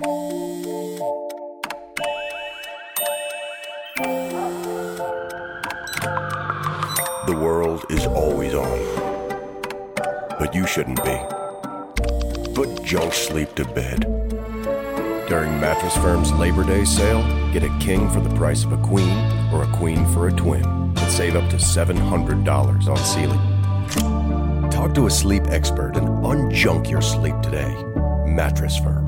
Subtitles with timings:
[0.00, 0.06] The
[7.38, 8.78] world is always on.
[10.38, 11.18] But you shouldn't be.
[12.54, 14.06] Put junk sleep to bed.
[15.28, 17.22] During Mattress Firm's Labor Day sale,
[17.52, 19.18] get a king for the price of a queen
[19.52, 23.36] or a queen for a twin and save up to $700 on Sealy.
[24.70, 27.74] Talk to a sleep expert and unjunk your sleep today.
[28.24, 28.99] Mattress Firm.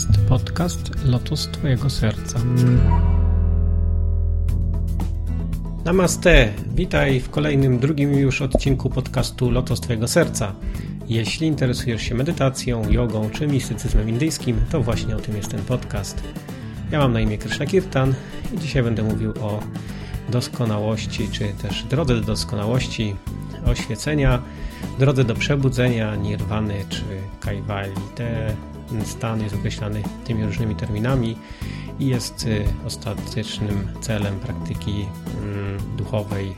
[0.00, 2.38] Jest podcast Lotus Twojego Serca.
[5.84, 10.52] Namaste, witaj w kolejnym, drugim już odcinku podcastu Lotus Twojego Serca.
[11.08, 16.22] Jeśli interesujesz się medytacją, jogą czy mistycyzmem indyjskim, to właśnie o tym jest ten podcast.
[16.90, 18.14] Ja mam na imię Krishna Kirtan
[18.54, 19.60] i dzisiaj będę mówił o
[20.28, 23.16] doskonałości, czy też drodze do doskonałości,
[23.66, 24.42] oświecenia,
[24.98, 27.04] drodze do przebudzenia, nirwany czy
[27.40, 27.92] kajwali.
[28.14, 28.69] Ten
[29.04, 31.36] stan jest określany tymi różnymi terminami
[32.00, 36.48] i jest y, ostatecznym celem praktyki mm, duchowej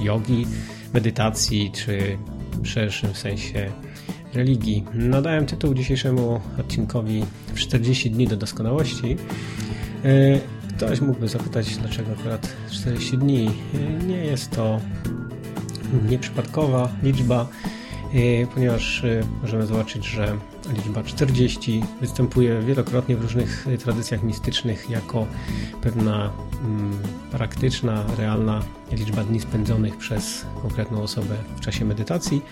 [0.00, 0.46] y, jogi,
[0.94, 2.18] medytacji czy
[2.62, 3.72] w szerszym sensie
[4.34, 4.84] religii.
[4.94, 9.16] Nadałem tytuł dzisiejszemu odcinkowi 40 dni do doskonałości.
[10.04, 10.40] Y,
[10.76, 13.50] ktoś mógłby zapytać, dlaczego akurat 40 dni.
[14.06, 14.80] Nie jest to
[16.08, 17.48] nieprzypadkowa liczba,
[18.54, 19.02] ponieważ
[19.42, 20.36] możemy zobaczyć, że
[20.74, 25.26] liczba 40 występuje wielokrotnie w różnych tradycjach mistycznych jako
[25.82, 26.30] pewna
[26.64, 26.98] mm,
[27.30, 32.42] praktyczna, realna liczba dni spędzonych przez konkretną osobę w czasie medytacji.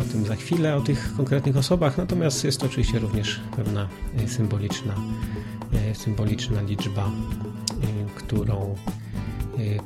[0.00, 3.88] O tym za chwilę, o tych konkretnych osobach, natomiast jest to oczywiście również pewna
[4.26, 4.94] symboliczna,
[5.94, 7.10] symboliczna liczba,
[8.14, 8.74] którą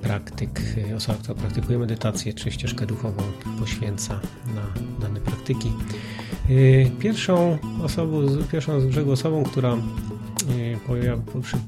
[0.02, 0.62] praktyk,
[0.97, 3.22] osoba, która praktykuje medytację czy ścieżkę duchową
[3.58, 4.20] poświęca
[4.55, 4.62] na
[5.00, 5.72] dane praktyki.
[6.98, 9.77] Pierwszą osobą, pierwszą z brzegu osobą, która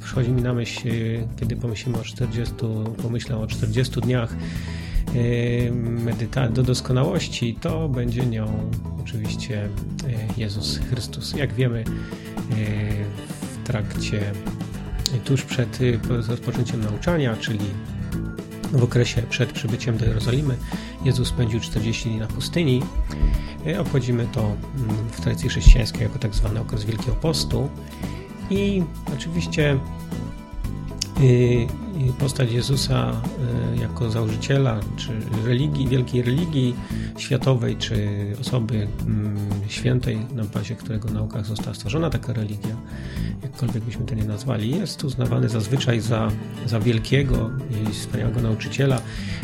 [0.00, 0.88] przychodzi mi na myśl,
[1.40, 2.54] kiedy pomyślimy o 40,
[3.02, 4.36] pomyślę o 40 dniach
[6.04, 8.70] medytacji do doskonałości, to będzie nią
[9.02, 9.68] oczywiście
[10.36, 11.34] Jezus Chrystus.
[11.36, 11.84] Jak wiemy,
[13.40, 14.20] w trakcie
[15.24, 15.78] tuż przed
[16.28, 17.58] rozpoczęciem nauczania, czyli
[18.72, 20.56] w okresie przed przybyciem do Jerozolimy,
[21.04, 22.82] Jezus spędził 40 dni na pustyni.
[23.78, 24.56] Obchodzimy to
[25.12, 27.68] w tradycji chrześcijańskiej jako tak zwany okres Wielkiego Postu.
[28.50, 28.82] I
[29.14, 29.78] oczywiście
[32.18, 33.22] postać Jezusa
[33.80, 35.12] jako założyciela czy
[35.44, 36.74] religii, wielkiej religii
[37.20, 38.08] światowej, czy
[38.40, 38.88] osoby
[39.68, 42.76] świętej, na bazie którego naukach została stworzona taka religia,
[43.42, 46.30] jakkolwiek byśmy to nie nazwali, jest uznawany zazwyczaj za,
[46.66, 49.00] za wielkiego i wspaniałego nauczyciela,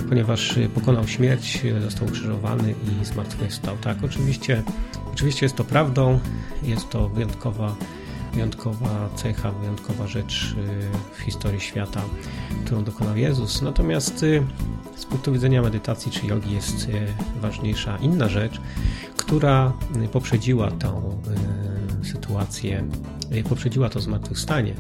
[0.09, 3.77] ponieważ pokonał śmierć, został ukrzyżowany i zmartwychwstał.
[3.77, 4.63] Tak, oczywiście,
[5.13, 6.21] oczywiście jest to prawdą,
[6.63, 7.77] jest to wyjątkowa
[8.35, 10.55] wyjątkowa cecha, wyjątkowa rzecz
[11.13, 12.03] w historii świata,
[12.65, 13.63] którą dokonał Jezus.
[13.63, 14.25] Natomiast
[14.97, 16.89] z punktu widzenia medytacji czy jogi jest
[17.41, 18.61] ważniejsza inna rzecz,
[19.17, 19.73] która
[20.13, 21.21] poprzedziła tą
[22.03, 22.85] sytuację,
[23.49, 24.75] poprzedziła to zmartwychwstanie.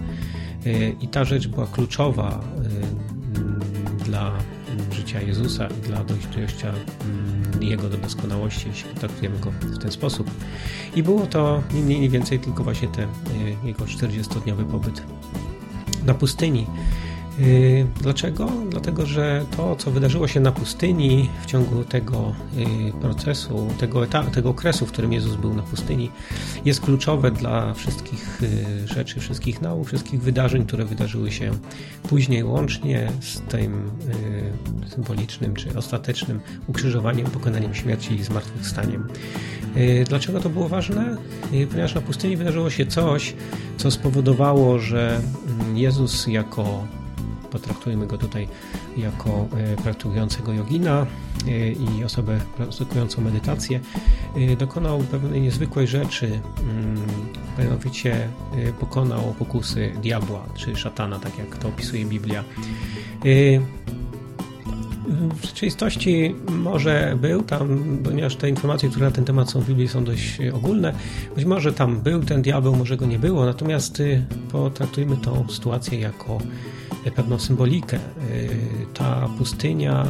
[1.00, 2.40] I ta rzecz była kluczowa
[4.04, 4.32] dla
[4.92, 6.72] życia Jezusa i dla dojścia
[7.60, 10.30] Jego do doskonałości, jeśli traktujemy Go w ten sposób.
[10.96, 13.08] I było to nie mniej, nie więcej tylko właśnie ten
[13.64, 15.02] Jego 40-dniowy pobyt
[16.06, 16.66] na pustyni.
[18.00, 18.48] Dlaczego?
[18.70, 22.34] Dlatego, że to, co wydarzyło się na pustyni w ciągu tego
[23.00, 26.10] procesu, tego, tego okresu, w którym Jezus był na pustyni,
[26.64, 28.40] jest kluczowe dla wszystkich
[28.84, 31.50] rzeczy, wszystkich nauk, wszystkich wydarzeń, które wydarzyły się
[32.08, 33.90] później, łącznie z tym
[34.86, 39.08] symbolicznym czy ostatecznym ukrzyżowaniem, pokonaniem śmierci i zmartwychwstaniem.
[40.08, 41.16] Dlaczego to było ważne?
[41.70, 43.34] Ponieważ na pustyni wydarzyło się coś,
[43.76, 45.20] co spowodowało, że
[45.74, 46.86] Jezus jako
[47.58, 48.48] potraktujmy go tutaj
[48.96, 49.48] jako
[49.82, 51.06] praktykującego jogina
[52.00, 53.80] i osobę praktykującą medytację,
[54.58, 56.40] dokonał pewnej niezwykłej rzeczy,
[57.58, 58.28] mianowicie
[58.80, 62.44] pokonał pokusy diabła czy szatana, tak jak to opisuje Biblia.
[65.42, 69.88] W rzeczywistości może był tam, ponieważ te informacje, które na ten temat są w Biblii
[69.88, 70.92] są dość ogólne,
[71.36, 74.02] być może tam był ten diabeł, może go nie było, natomiast
[74.52, 76.38] potraktujmy tą sytuację jako
[77.10, 77.98] pewną symbolikę.
[78.94, 80.06] Ta pustynia,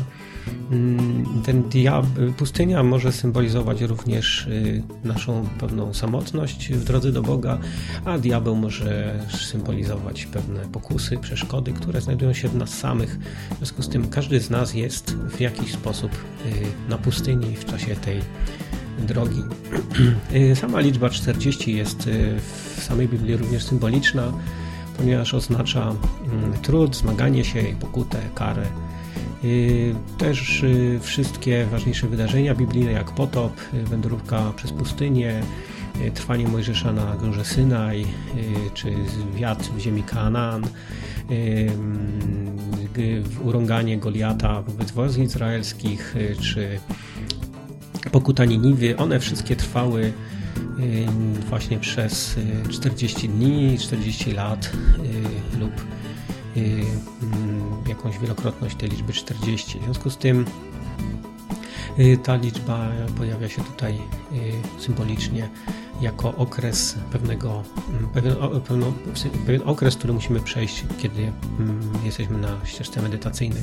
[1.44, 4.48] ten diabeł, pustynia może symbolizować również
[5.04, 7.58] naszą pewną samotność w drodze do Boga,
[8.04, 13.19] a diabeł może symbolizować pewne pokusy, przeszkody, które znajdują się w nas samych.
[13.54, 16.10] W związku z tym każdy z nas jest w jakiś sposób
[16.88, 18.20] na pustyni w czasie tej
[18.98, 19.43] drogi.
[20.60, 22.10] Sama liczba 40 jest
[22.76, 24.32] w samej Biblii również symboliczna,
[24.98, 25.94] ponieważ oznacza
[26.32, 28.66] mm, trud, zmaganie się, pokutę, karę.
[30.19, 30.64] Też
[31.00, 35.43] wszystkie ważniejsze wydarzenia biblijne, jak potop, wędrówka przez pustynię,
[36.14, 38.06] trwanie Mojżesza na górze Synaj,
[38.75, 38.94] czy
[39.34, 40.66] wiatr w ziemi Kanaan,
[43.44, 46.81] urąganie Goliata wobec wojsk izraelskich, czy
[48.12, 50.12] pokuta Niniwy, one wszystkie trwały
[51.49, 52.37] właśnie przez
[52.70, 54.73] 40 dni, 40 lat
[55.61, 55.73] lub
[57.88, 59.79] jakąś wielokrotność tej liczby 40.
[59.79, 60.44] W związku z tym
[62.23, 62.88] ta liczba
[63.19, 63.99] pojawia się tutaj
[64.79, 65.49] symbolicznie
[66.00, 67.62] jako okres pewnego,
[68.14, 68.35] pewien,
[68.69, 68.93] pewien,
[69.47, 71.32] pewien okres, który musimy przejść, kiedy
[72.05, 73.62] jesteśmy na ścieżce medytacyjnej.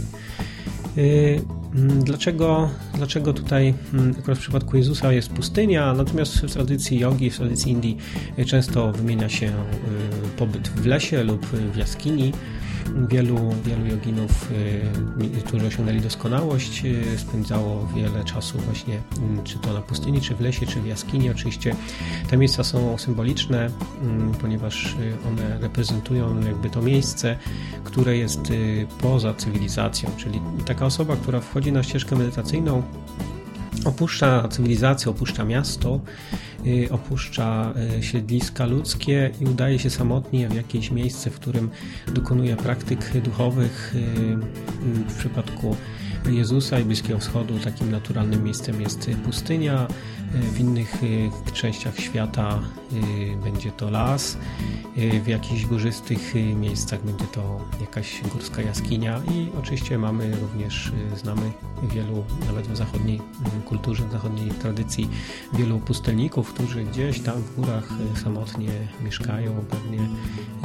[2.00, 3.74] Dlaczego, dlaczego tutaj,
[4.20, 7.98] akurat w przypadku Jezusa jest pustynia, natomiast w tradycji jogi, w tradycji Indii
[8.46, 9.52] często wymienia się
[10.38, 12.32] pobyt w lesie lub w jaskini.
[13.10, 19.74] Wielu, wielu joginów, y, którzy osiągnęli doskonałość, y, spędzało wiele czasu właśnie, mm, czy to
[19.74, 21.30] na pustyni, czy w lesie, czy w jaskini.
[21.30, 21.76] Oczywiście
[22.30, 23.70] te miejsca są symboliczne,
[24.02, 27.38] mm, ponieważ y, one reprezentują jakby to miejsce,
[27.84, 28.54] które jest
[29.02, 32.84] poza cywilizacją, czyli taka osoba, która wchodzi na ścieżkę medytacyjną,
[33.86, 36.00] opuszcza cywilizację, opuszcza miasto,
[36.66, 41.70] y, opuszcza y, siedliska ludzkie i udaje się samotnie w jakieś miejsce, w którym
[42.14, 43.96] dokonuje praktyk duchowych.
[43.96, 44.36] Y,
[45.10, 45.76] w przypadku
[46.30, 47.60] Jezusa i Bliskiego Wschodu.
[47.60, 49.88] Takim naturalnym miejscem jest pustynia,
[50.34, 51.02] w innych
[51.54, 52.60] częściach świata
[53.44, 54.38] będzie to las,
[55.24, 59.22] w jakichś górzystych miejscach będzie to jakaś górska jaskinia.
[59.32, 61.52] I oczywiście mamy również, znamy
[61.94, 63.22] wielu, nawet w zachodniej
[63.66, 65.10] kulturze, w zachodniej tradycji,
[65.54, 67.90] wielu pustelników, którzy gdzieś tam w górach
[68.24, 68.70] samotnie
[69.06, 69.66] mieszkają.
[69.70, 70.00] Pewnie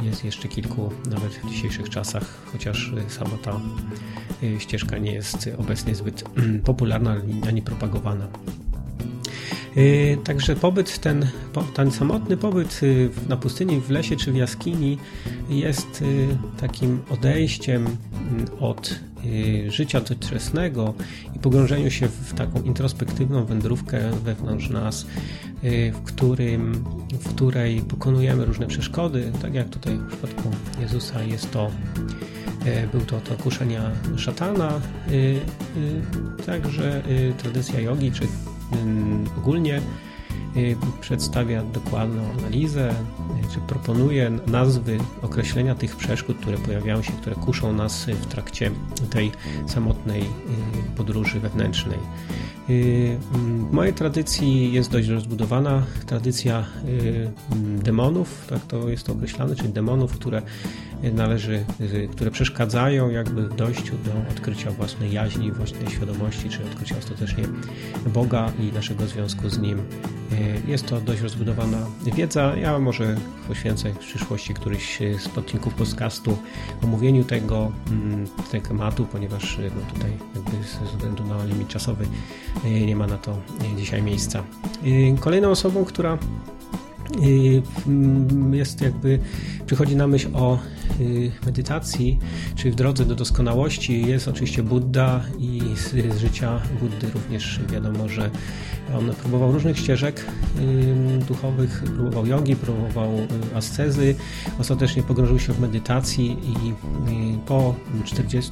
[0.03, 3.59] jest jeszcze kilku, nawet w dzisiejszych czasach, chociaż sama ta
[4.59, 6.23] ścieżka nie jest obecnie zbyt
[6.65, 7.15] popularna
[7.47, 8.27] ani propagowana.
[9.77, 11.25] Y, także pobyt ten,
[11.73, 14.97] ten samotny pobyt y, na pustyni, w lesie czy w jaskini
[15.49, 16.03] jest
[16.61, 18.99] takim odejściem mm, od
[19.67, 20.93] życia doczesnego
[21.35, 25.05] i pogrążeniu się w taką introspektywną wędrówkę wewnątrz nas,
[25.93, 30.51] w, którym, w której pokonujemy różne przeszkody, tak jak tutaj w przypadku
[30.81, 31.71] Jezusa jest to
[32.91, 34.81] był to, to kuszenia szatana,
[36.45, 37.03] także
[37.37, 38.27] tradycja jogi czy
[39.37, 39.81] ogólnie
[40.57, 42.93] y, przedstawia dokładną analizę,
[43.53, 48.71] czy proponuje nazwy określenia tych przeszkód, które pojawiają się, które kuszą nas w trakcie
[49.09, 49.31] tej
[49.67, 50.23] samotnej
[50.95, 51.99] podróży wewnętrznej.
[53.31, 56.65] W mojej tradycji jest dość rozbudowana tradycja
[57.59, 60.41] demonów, tak to jest to określane, czyli demonów, które
[61.03, 61.65] należy,
[62.11, 67.43] które przeszkadzają jakby w dojściu do odkrycia własnej jaźni, własnej świadomości, czy odkrycia ostatecznie
[68.13, 69.81] Boga i naszego związku z Nim.
[70.67, 71.77] Jest to dość rozbudowana
[72.15, 72.55] wiedza.
[72.55, 73.15] Ja może
[73.47, 76.37] poświęcę w przyszłości któryś z odcinków podcastu
[76.83, 82.05] omówieniu tego, mm, tego tematu, ponieważ no tutaj jakby ze względu na limit czasowy
[82.85, 83.37] nie ma na to
[83.77, 84.43] dzisiaj miejsca.
[85.19, 86.17] Kolejną osobą, która
[88.51, 89.19] jest jakby,
[89.65, 90.59] przychodzi na myśl o
[90.99, 92.19] y, medytacji,
[92.55, 94.07] czy w drodze do doskonałości.
[94.07, 98.29] Jest oczywiście Buddha i z życia Buddy również wiadomo, że
[98.97, 100.25] on próbował różnych ścieżek
[101.27, 104.15] duchowych, próbował jogi, próbował y, ascezy,
[104.59, 106.73] ostatecznie pogrążył się w medytacji i
[107.45, 107.75] po
[108.05, 108.51] 40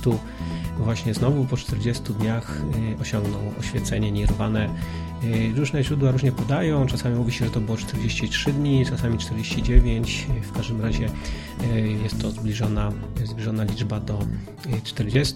[0.79, 2.61] właśnie znowu po 40 dniach
[2.95, 4.69] y, osiągnął oświecenie nirwane
[5.16, 5.16] Y,
[5.55, 10.51] różne źródła różnie podają, czasami mówi się, że to było 43 dni, czasami 49, w
[10.51, 12.91] każdym razie y, jest to zbliżona,
[13.23, 14.19] zbliżona liczba do
[14.83, 15.35] 40.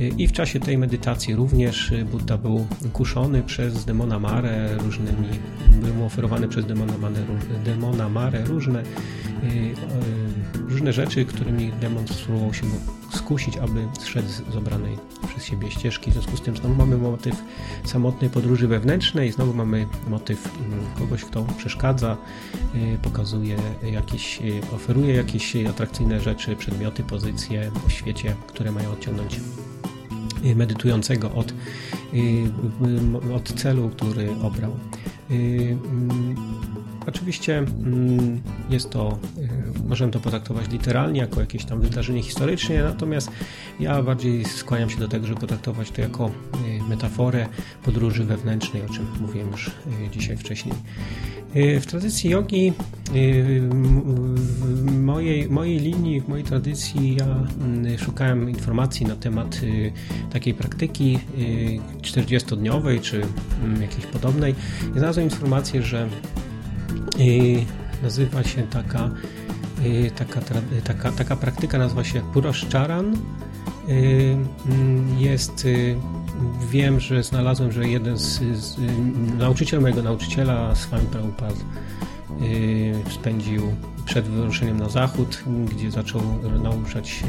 [0.00, 5.28] Y, I w czasie tej medytacji również Buddha był kuszony przez demona Mare różnymi,
[5.82, 7.20] był mu oferowany przez demona Mare,
[7.64, 8.82] demona Mare różne,
[10.68, 12.66] różne rzeczy, którymi demon spróbował się
[13.28, 16.10] skusić, aby zszedł z obranej przez siebie ścieżki.
[16.10, 17.34] W związku z tym znowu mamy motyw
[17.84, 22.16] samotnej podróży wewnętrznej, znowu mamy motyw mm, kogoś, kto przeszkadza,
[22.74, 29.40] y, pokazuje jakieś, y, oferuje jakieś atrakcyjne rzeczy, przedmioty, pozycje w świecie, które mają odciągnąć
[30.44, 31.54] y, medytującego od,
[33.34, 34.76] od celu, który obrał.
[35.30, 36.36] Mm,
[37.06, 39.18] oczywiście mm, jest to,
[39.88, 43.30] możemy to potraktować literalnie, jako jakieś tam wydarzenie historyczne, natomiast
[43.80, 46.30] ja bardziej skłaniam się do tego, żeby potraktować to jako
[46.88, 47.46] metaforę
[47.84, 49.70] podróży wewnętrznej, o czym mówiłem już
[50.12, 50.74] dzisiaj wcześniej.
[51.54, 52.72] W tradycji jogi,
[54.60, 59.60] w mojej, mojej linii, w mojej tradycji ja mm, szukałem informacji na temat
[60.32, 61.18] takiej praktyki
[62.02, 63.22] 40-dniowej czy
[63.64, 64.54] mm, jakiejś podobnej
[64.94, 66.08] znalazłem informację, że
[68.02, 69.10] nazywa się taka, y,
[70.16, 70.40] taka,
[70.84, 73.16] taka, taka praktyka, nazywa się Puroszczaran.
[73.88, 74.36] Y,
[74.68, 75.96] mm, jest, y,
[76.70, 78.76] wiem, że znalazłem, że jeden z, z
[79.38, 81.54] nauczyciel mojego nauczyciela, Swami Prabhupada,
[83.10, 83.62] spędził
[84.04, 86.20] przed wyruszeniem na zachód, gdzie zaczął
[86.62, 87.24] nauczać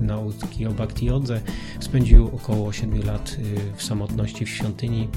[0.00, 1.40] nauki o Bhakti Jodze.
[1.80, 3.36] Spędził około 7 lat
[3.76, 5.08] w samotności w świątyni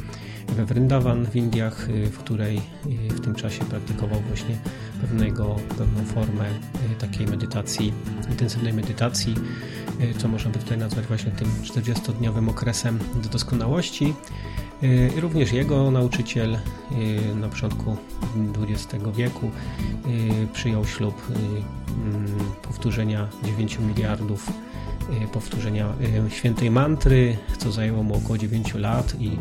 [0.48, 2.62] we Vrindavan w Indiach, w której
[3.10, 4.58] w tym czasie praktykował właśnie
[5.02, 7.94] pewnego, pewną formę e, takiej medytacji,
[8.30, 9.36] intensywnej medytacji,
[10.18, 14.14] co można by tutaj nazwać właśnie tym 40-dniowym okresem do doskonałości.
[15.22, 16.58] Również jego nauczyciel
[17.36, 17.98] na początku
[18.58, 19.52] XX wieku
[20.54, 21.22] przyjął ślub
[22.62, 24.52] powtórzenia 9 miliardów
[25.34, 25.94] powtórzenia
[26.30, 29.38] świętej mantry, co zajęło mu około 9 lat i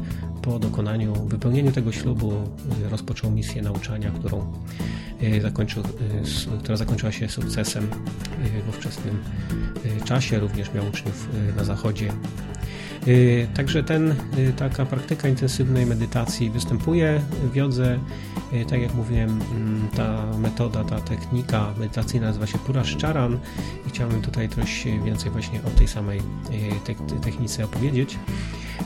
[0.46, 2.32] po dokonaniu, wypełnieniu tego ślubu
[2.90, 4.52] rozpoczął misję nauczania, którą
[5.22, 9.22] Y, zakończył, y, która zakończyła się sukcesem y, w ówczesnym
[10.04, 10.38] czasie.
[10.38, 12.12] Również miał uczniów na zachodzie.
[13.54, 14.14] Także ten,
[14.56, 17.20] taka praktyka intensywnej medytacji występuje
[17.52, 17.98] w jodze.
[18.68, 23.38] Tak jak mówiłem, mm, ta metoda, ta technika medytacyjna nazywa się Puraszczaran
[23.86, 26.22] i chciałbym tutaj coś więcej właśnie o tej samej
[27.22, 28.18] technice opowiedzieć.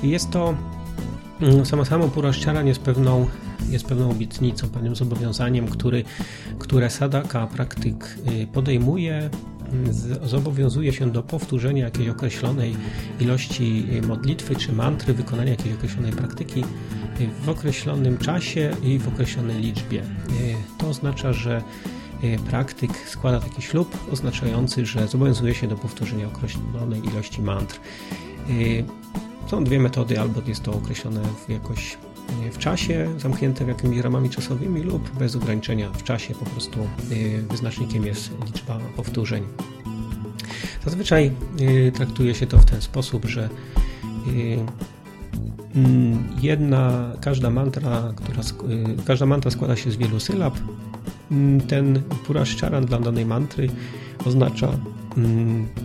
[0.02, 0.54] Jest to
[1.40, 3.26] mm, samo samo Puraszczaran jest pewną
[3.68, 6.04] jest pewną obietnicą, pewnym zobowiązaniem, który,
[6.58, 9.30] które Sadaka praktyk y, podejmuje,
[10.22, 12.76] y, zobowiązuje się do powtórzenia jakiejś określonej
[13.20, 16.64] ilości y, modlitwy czy mantry, wykonania jakiejś określonej praktyki
[17.44, 20.02] w określonym czasie i w określonej liczbie.
[20.78, 21.62] To oznacza, że
[22.50, 27.80] praktyk składa taki ślub oznaczający, że zobowiązuje się do powtórzenia określonej ilości mantr.
[29.50, 31.96] Są dwie metody, albo jest to określone w jakoś
[32.52, 36.80] w czasie, zamknięte w jakimiś ramami czasowymi lub bez ograniczenia w czasie, po prostu
[37.12, 39.44] y, wyznacznikiem jest liczba powtórzeń.
[40.84, 43.48] Zazwyczaj y, traktuje się to w ten sposób, że
[45.74, 48.42] mm, jedna, każda mantra, która,
[49.04, 50.58] każda mantra składa się z wielu sylab.
[51.30, 53.68] Mm, ten puraszczaran dla danej mantry
[54.24, 54.68] oznacza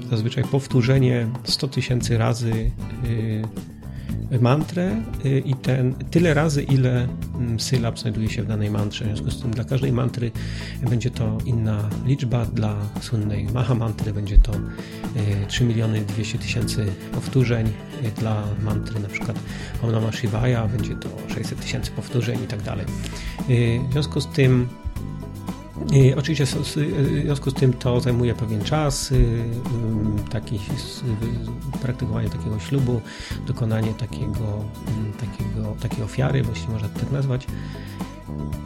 [0.09, 2.71] zazwyczaj powtórzenie 100 tysięcy razy
[4.41, 9.05] mantrę y, i ten tyle razy, ile mm, sylab znajduje się w danej mantrze.
[9.05, 10.31] W związku z tym dla każdej mantry
[10.89, 12.45] będzie to inna liczba.
[12.45, 14.51] Dla słynnej Maha mantry będzie to
[15.47, 17.67] 3 y, miliony 200 tysięcy powtórzeń.
[17.67, 19.39] Y, dla mantry na przykład
[19.83, 22.85] Om Namah Shivaya będzie to 600 tysięcy powtórzeń i tak dalej.
[23.89, 24.67] W związku z tym
[26.17, 26.65] oczywiście w
[27.23, 30.59] związku z tym to zajmuje pewien czas, y, y, taki,
[31.81, 33.01] praktykowanie takiego ślubu,
[33.47, 34.65] dokonanie takiego,
[35.19, 37.47] takiego, takiej ofiary, jeśli można tak nazwać.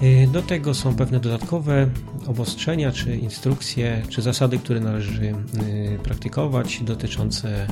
[0.04, 1.90] Y, do tego są pewne dodatkowe
[2.28, 5.34] obostrzenia, czy instrukcje, czy zasady, które należy
[6.04, 7.68] praktykować, dotyczące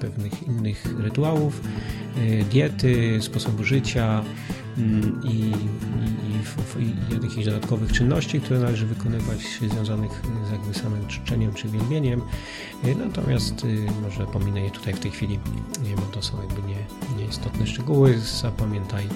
[0.00, 1.60] pewnych innych rytuałów,
[2.50, 5.52] diety, sposobu życia, Mm, i, i,
[6.80, 12.22] i, i jakichś dodatkowych czynności, które należy wykonywać związanych z jakby samym czczeniem czy wielbieniem.
[12.84, 15.38] Y, natomiast y, może pominę je tutaj w tej chwili,
[15.96, 16.76] bo to są jakby nie,
[17.18, 18.18] nieistotne szczegóły.
[18.18, 19.08] Zapamiętaj,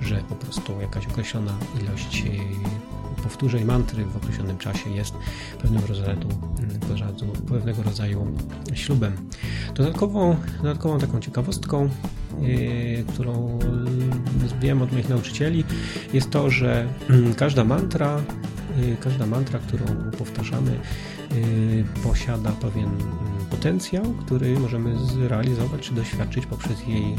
[0.00, 5.14] że po prostu jakaś określona ilość y, powtórzeń mantry w określonym czasie jest
[5.62, 6.18] pewnego rodzaju,
[6.58, 8.26] mm, pewnego rodzaju
[8.74, 9.12] ślubem.
[9.74, 11.90] Dodatkową, dodatkową taką ciekawostką
[12.42, 13.58] Y, którą
[14.60, 15.64] wiem od moich nauczycieli,
[16.12, 18.20] jest to, że mm, każda mantra,
[18.78, 19.84] y, każda mantra, którą
[20.18, 20.70] powtarzamy,
[21.32, 23.00] y, posiada pewien mm,
[23.60, 27.16] potencjał, który możemy zrealizować czy doświadczyć poprzez jej,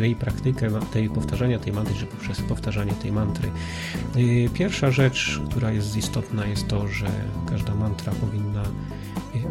[0.00, 3.50] jej praktykę, tej powtarzania tej mantry, czy poprzez powtarzanie tej mantry.
[4.54, 7.06] Pierwsza rzecz, która jest istotna, jest to, że
[7.48, 8.62] każda mantra powinna,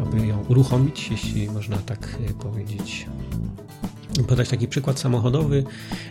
[0.02, 3.06] aby ją uruchomić, jeśli można tak powiedzieć,
[4.28, 5.64] podać taki przykład samochodowy.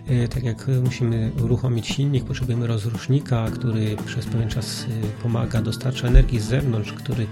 [0.08, 6.08] E, tak jak musimy uruchomić silnik, potrzebujemy rozrusznika, który przez pewien czas e, pomaga, dostarcza
[6.08, 7.28] energii z zewnątrz, który,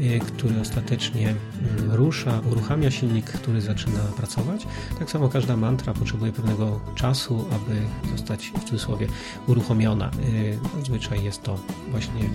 [0.00, 4.66] e, który ostatecznie mm, rusza, uruchamia silnik, który zaczyna pracować.
[4.98, 7.80] Tak samo każda mantra potrzebuje pewnego czasu, aby
[8.16, 9.06] zostać w cudzysłowie
[9.46, 10.10] uruchomiona.
[10.78, 11.58] Zazwyczaj jest to
[11.90, 12.30] właśnie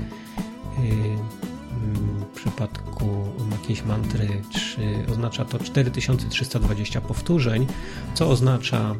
[2.47, 7.67] przypadku jakiejś mantry czy oznacza to 4320 powtórzeń,
[8.13, 8.95] co oznacza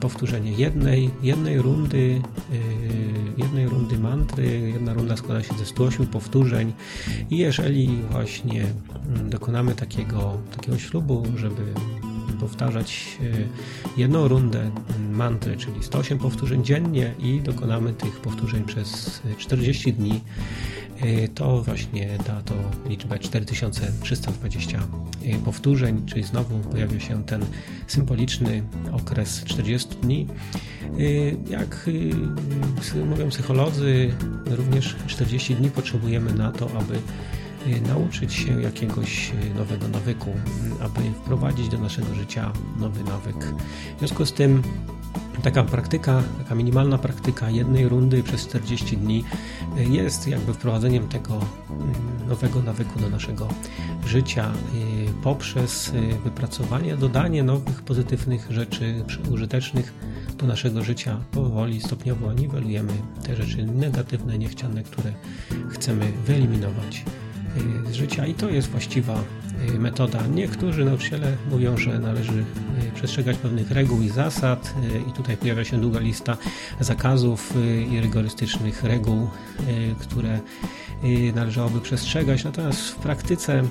[0.00, 2.58] powtórzenie jednej, jednej rundy, yy,
[3.36, 4.70] jednej rundy mantry.
[4.74, 6.72] Jedna runda składa się ze 108 powtórzeń
[7.30, 8.64] i jeżeli właśnie
[9.30, 11.62] dokonamy takiego, takiego ślubu, żeby
[12.40, 14.70] powtarzać e, jedną rundę
[15.10, 20.20] mantry, czyli 108 powtórzeń dziennie i dokonamy tych powtórzeń przez 40 dni, e,
[21.34, 22.54] to właśnie da to
[22.88, 27.44] liczbę 4320 e, powtórzeń, czyli znowu pojawia się ten
[27.86, 28.62] symboliczny
[28.92, 30.26] okres 40 dni.
[31.50, 31.90] Jak
[33.10, 34.14] mówią psycholodzy,
[34.46, 36.98] również 40 dni potrzebujemy na to, aby
[37.88, 40.30] nauczyć się jakiegoś nowego nawyku,
[40.80, 43.36] aby wprowadzić do naszego życia nowy nawyk.
[43.96, 44.62] W związku z tym
[45.42, 49.24] taka praktyka, taka minimalna praktyka jednej rundy przez 40 dni
[49.76, 51.40] jest jakby wprowadzeniem tego
[52.28, 53.48] nowego nawyku do naszego
[54.06, 54.50] życia
[55.22, 55.92] poprzez
[56.24, 59.94] wypracowanie, dodanie nowych pozytywnych rzeczy użytecznych
[60.38, 61.20] do naszego życia.
[61.32, 62.92] Powoli, stopniowo niwelujemy
[63.22, 65.12] te rzeczy negatywne, niechciane, które
[65.70, 67.04] chcemy wyeliminować
[67.90, 69.37] z życia i to jest właściwa y,
[69.78, 70.26] metoda.
[70.26, 72.44] Niektórzy nauczyciele mówią, że należy
[72.88, 76.36] y, przestrzegać pewnych reguł i zasad y, i tutaj pojawia się długa lista
[76.80, 77.54] zakazów
[77.90, 79.28] i rygorystycznych reguł,
[80.00, 80.40] które
[81.34, 82.44] należałoby przestrzegać.
[82.44, 83.62] Natomiast w praktyce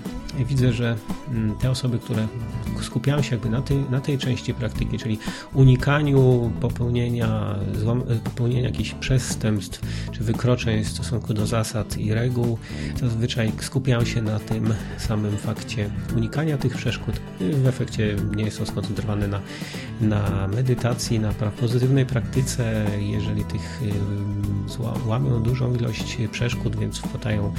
[0.46, 0.96] widzę, że
[1.32, 2.28] mm, te osoby, które
[2.82, 5.20] skupiają się jakby na tej, na tej części praktyki, czyli
[5.54, 7.56] unikaniu popełnienia,
[8.24, 12.58] popełnienia jakichś przestępstw czy wykroczeń w stosunku do zasad i reguł,
[13.02, 15.77] zazwyczaj skupiają się na tym samym fakcie
[16.16, 17.20] unikania tych przeszkód.
[17.40, 19.42] W efekcie nie są skoncentrowane na,
[20.02, 22.86] na medytacji, na pozytywnej praktyce.
[23.00, 23.82] Jeżeli tych
[25.06, 27.54] łamią dużą ilość przeszkód, więc wpadają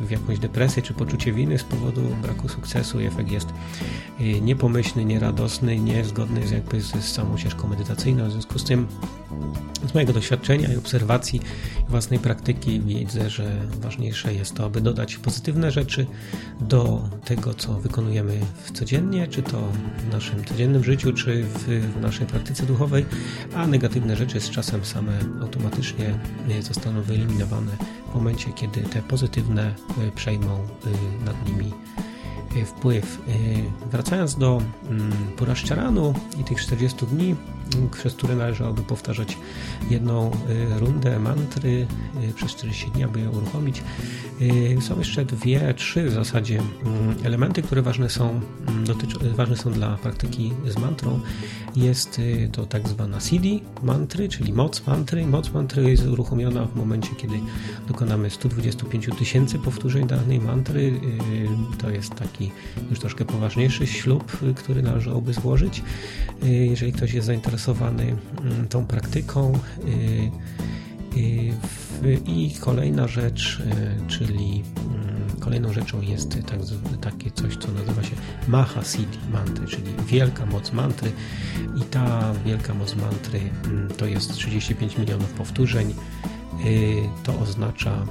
[0.00, 3.48] w jakąś depresję czy poczucie winy z powodu braku sukcesu i efekt jest
[4.42, 8.28] niepomyślny, nieradosny, niezgodny z, jakby z samą ścieżką medytacyjną.
[8.28, 8.86] W związku z tym
[9.88, 11.40] z mojego doświadczenia i obserwacji
[11.88, 16.06] własnej praktyki widzę, że ważniejsze jest to, aby dodać pozytywne rzeczy
[16.60, 18.40] do tego, co wykonujemy
[18.74, 23.06] codziennie, czy to w naszym codziennym życiu, czy w, naszej praktyce duchowej,
[23.54, 26.18] a negatywne rzeczy z czasem same automatycznie
[26.60, 27.72] zostaną wyeliminowane
[28.10, 29.74] w momencie, kiedy te pozytywne
[30.08, 31.72] e, przejmą e, nad nimi
[32.56, 33.18] e, wpływ.
[33.90, 37.36] Wracając do mm, Puraszczaranu i tych 40 dni,
[37.92, 39.38] przez które należałoby powtarzać
[39.90, 41.86] jedną y, rundę mantry
[42.30, 43.82] y, przez 40 dni, aby ją uruchomić.
[44.40, 49.56] Y, są jeszcze dwie, trzy w zasadzie mm, elementy, które ważne są, mm, dotycz, ważne
[49.56, 51.20] są dla praktyki z mantrą.
[51.76, 52.20] Jest
[52.52, 53.48] to tak zwana CD
[53.82, 55.26] mantry, czyli moc mantry.
[55.26, 57.34] Moc mantry jest uruchomiona w momencie, kiedy
[57.88, 61.00] dokonamy 125 tysięcy powtórzeń danej mantry.
[61.78, 62.50] To jest taki
[62.90, 65.82] już troszkę poważniejszy ślub, który należałoby złożyć.
[66.42, 69.52] Jeżeli ktoś jest zainteresowany zainteresowany mm, tą praktyką.
[69.84, 70.30] Y,
[71.16, 76.58] y, I kolejna rzecz, y, czyli mm, kolejną rzeczą jest tak,
[77.00, 78.16] takie coś, co nazywa się
[78.48, 81.12] Maha Siddhi Mantry, czyli wielka moc mantry.
[81.76, 85.94] I ta wielka moc mantry mm, to jest 35 milionów powtórzeń.
[87.22, 88.06] To oznacza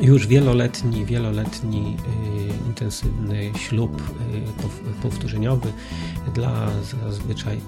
[0.00, 1.96] już wieloletni, wieloletni
[2.64, 5.72] y, intensywny ślub y, powtórzeniowy
[6.34, 6.68] dla
[7.04, 7.60] zazwyczaj,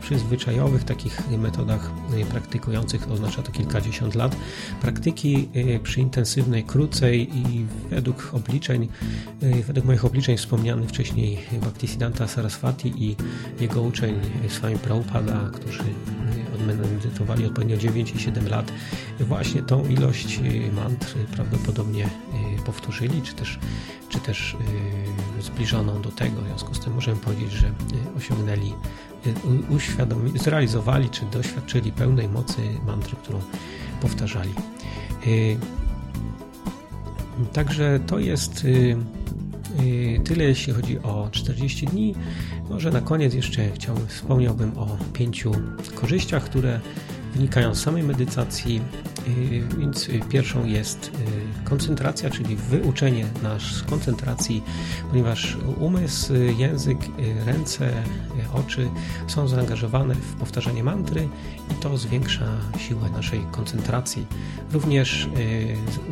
[0.00, 4.36] przy zwyczajowych takich metodach y, praktykujących oznacza to kilkadziesiąt lat.
[4.80, 5.48] Praktyki
[5.82, 8.88] przy intensywnej, krócej i według obliczeń,
[9.66, 13.16] według moich obliczeń wspomniany wcześniej Bhaktisiddhanta Saraswati i
[13.60, 15.84] jego uczeń Swami Prabhupada, którzy
[16.66, 18.72] medytowali odpowiednio 9 i 7 lat,
[19.20, 20.40] właśnie tą ilość
[20.72, 20.93] mantr
[21.32, 23.58] prawdopodobnie y, powtórzyli, czy też,
[24.08, 24.56] czy też
[25.38, 26.40] y, zbliżoną do tego.
[26.40, 27.72] W związku z tym możemy powiedzieć, że
[28.16, 28.72] osiągnęli,
[29.70, 33.40] uświadomili, zrealizowali, czy doświadczyli pełnej mocy mantry, którą
[34.00, 34.54] powtarzali.
[37.52, 38.66] Także to jest
[40.24, 42.14] tyle, jeśli chodzi o 40 dni.
[42.70, 45.52] Może na koniec jeszcze chciałbym, wspomniałbym o pięciu
[45.94, 46.80] korzyściach, które
[47.34, 48.80] wynikają z samej medytacji.
[49.28, 54.62] Y, więc pierwszą jest y, koncentracja, czyli wyuczenie nas koncentracji,
[55.10, 57.92] ponieważ umysł, język, y, ręce,
[58.54, 58.90] oczy
[59.26, 61.28] są zaangażowane w powtarzanie mantry
[61.72, 62.46] i to zwiększa
[62.78, 64.26] siłę naszej koncentracji.
[64.72, 65.28] Również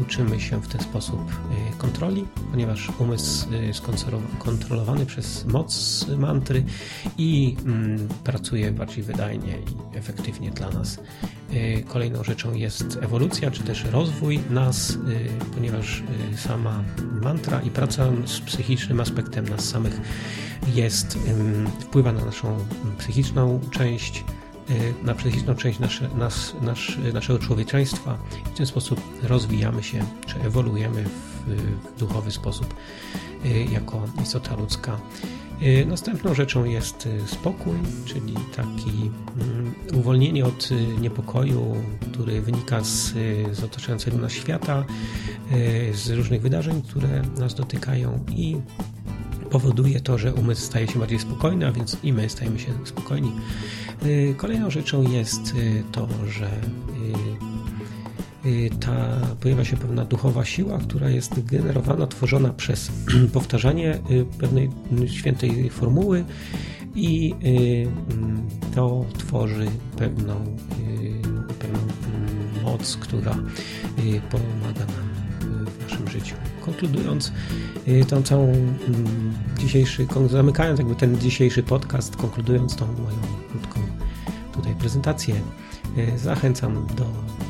[0.01, 1.21] uczymy się w ten sposób
[1.79, 3.83] kontroli, ponieważ umysł jest
[4.39, 6.65] kontrolowany przez moc mantry
[7.19, 10.99] i mm, pracuje bardziej wydajnie i efektywnie dla nas.
[11.89, 14.99] Kolejną rzeczą jest ewolucja, czy też rozwój nas,
[15.55, 16.03] ponieważ
[16.37, 16.85] sama
[17.23, 20.01] mantra i praca z psychicznym aspektem nas samych
[20.75, 21.19] jest,
[21.81, 22.59] wpływa na naszą
[22.99, 24.42] psychiczną część, y,
[25.03, 28.19] na psychiczną część nasze, nas, nasz, naszego człowieczeństwa.
[28.55, 31.11] W ten sposób rozwijamy się, czy ewoluujemy w,
[31.97, 32.75] w duchowy sposób
[33.45, 35.01] y, jako istota ludzka.
[35.63, 40.69] Y, następną rzeczą jest spokój, czyli taki mm, uwolnienie od
[41.01, 41.77] niepokoju,
[42.13, 43.15] który wynika z,
[43.53, 44.85] z otaczającego nas świata,
[45.93, 48.57] z różnych wydarzeń, które nas dotykają i
[49.53, 53.33] powoduje to, że umysł staje się bardziej spokojny, a więc i my stajemy się spokojni.
[54.05, 56.51] Y, kolejną rzeczą jest y, to, że
[58.47, 62.91] y, ta, pojawia się pewna duchowa siła, która jest generowana, tworzona przez
[63.33, 63.99] powtarzanie
[64.39, 64.71] pewnej
[65.07, 66.25] świętej formuły
[66.95, 70.35] i mm, to tworzy pewną,
[71.59, 73.37] pewną mm, moc, która
[74.31, 75.22] pomaga nam
[76.13, 76.35] życiu.
[76.61, 77.33] Konkludując
[77.89, 83.19] y, tą całą mm, dzisiejszy, zamykając jakby ten dzisiejszy podcast, konkludując tą moją
[83.51, 83.81] krótką
[84.53, 85.35] tutaj prezentację,
[85.99, 87.05] y, zachęcam do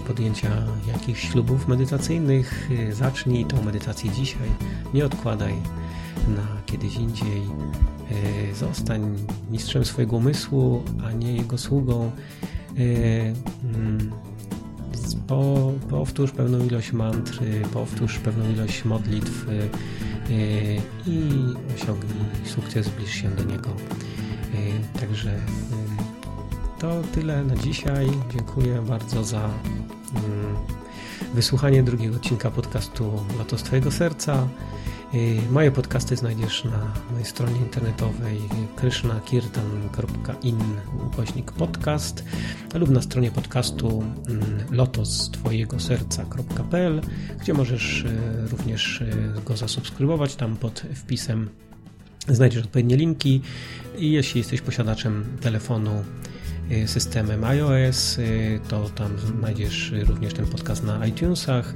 [0.07, 0.49] podjęcia
[0.87, 2.71] jakichś ślubów medytacyjnych.
[2.71, 4.49] Y, zacznij tą medytację dzisiaj,
[4.95, 5.55] nie odkładaj
[6.29, 7.43] na kiedyś indziej.
[8.55, 9.17] Zostań
[9.51, 12.11] mistrzem swojego umysłu, a nie jego sługą.
[15.33, 17.41] Po, powtórz pewną ilość mantr,
[17.73, 19.69] powtórz pewną ilość modlitw y,
[21.07, 21.31] i
[21.77, 23.71] osiągnij sukces, zbliż się do niego.
[23.71, 25.41] Y, także
[26.79, 28.07] to tyle na dzisiaj.
[28.35, 29.53] Dziękuję bardzo za mm,
[31.35, 34.49] wysłuchanie drugiego odcinka podcastu Lotos Twojego Serca.
[35.51, 38.41] Moje podcasty znajdziesz na mojej stronie internetowej
[38.77, 40.59] krishnakirtan.in
[41.07, 42.25] ukośnik podcast
[42.75, 47.01] lub na stronie podcastu mm, lotostwojegoserca.pl
[47.41, 48.09] gdzie możesz e,
[48.47, 49.07] również e,
[49.45, 50.37] go zasubskrybować.
[50.37, 51.51] Tam pod wpisem
[52.29, 53.41] znajdziesz odpowiednie linki.
[53.99, 56.05] I jeśli jesteś posiadaczem telefonu
[56.71, 58.19] e, systemem iOS,
[58.69, 61.75] to tam znajdziesz również ten podcast na iTunesach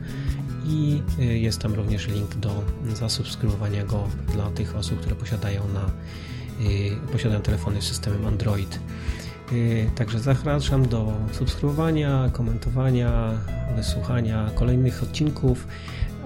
[0.66, 2.62] i y, jest tam również link do
[2.94, 5.90] zasubskrybowania go dla tych osób, które posiadają, na,
[6.66, 8.80] y, posiadają telefony z systemem Android.
[9.52, 13.32] Y, także zapraszam do subskrybowania, komentowania,
[13.76, 15.66] wysłuchania kolejnych odcinków,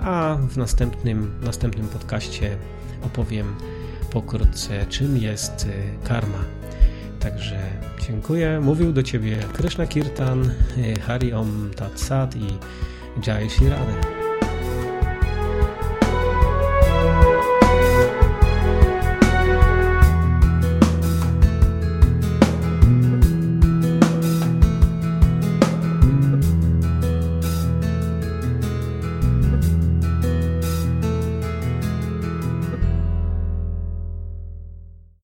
[0.03, 2.57] a w następnym, następnym podcaście
[3.03, 3.55] opowiem
[4.11, 5.69] pokrótce, czym jest
[6.05, 6.45] karma.
[7.21, 7.61] Także
[8.07, 8.61] dziękuję.
[8.61, 10.51] Mówił do Ciebie Krishna Kirtan,
[11.07, 12.47] Hari Om Tat Sat i
[13.27, 14.20] Jai Shri Radha.